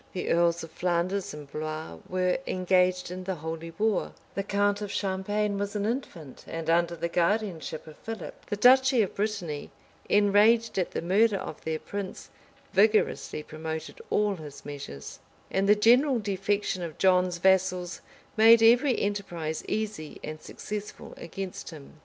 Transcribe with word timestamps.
The 0.13 0.29
earls 0.31 0.63
of 0.63 0.71
Flanders 0.71 1.31
and 1.31 1.47
Blois 1.47 1.99
were 2.09 2.39
engaged 2.47 3.11
in 3.11 3.25
the 3.25 3.35
holy 3.35 3.69
war: 3.77 4.13
the 4.33 4.41
count 4.41 4.81
of 4.81 4.91
Champagne 4.91 5.59
was 5.59 5.75
an 5.75 5.85
infant, 5.85 6.43
and 6.47 6.71
under 6.71 6.95
the 6.95 7.07
guardianship 7.07 7.85
of 7.85 7.97
Philip: 7.97 8.33
the 8.47 8.55
duchy 8.57 9.03
of 9.03 9.13
Brittany, 9.13 9.69
enraged 10.09 10.79
at 10.79 10.89
the 10.89 11.03
murder 11.03 11.37
of 11.37 11.61
their 11.63 11.77
prince, 11.77 12.31
vigorously 12.73 13.43
promoted 13.43 14.01
all 14.09 14.37
his 14.37 14.65
measures: 14.65 15.19
and 15.51 15.69
the 15.69 15.75
general 15.75 16.17
defection 16.17 16.81
of 16.81 16.97
John's 16.97 17.37
vassals 17.37 18.01
made 18.35 18.63
every 18.63 18.99
enterprise 18.99 19.63
easy 19.67 20.19
and 20.23 20.41
successful 20.41 21.13
against 21.15 21.69
him. 21.69 21.99